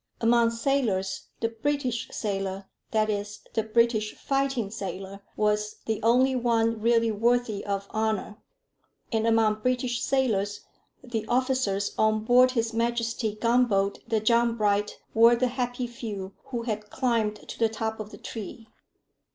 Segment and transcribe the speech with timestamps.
[0.19, 6.81] Among sailors the British sailor, that is, the British fighting sailor, was the only one
[6.81, 8.37] really worthy of honour;
[9.11, 10.61] and among British sailors
[11.03, 13.35] the officers on board H.M.
[13.39, 18.09] gunboat the John Bright were the happy few who had climbed to the top of
[18.09, 18.69] the tree.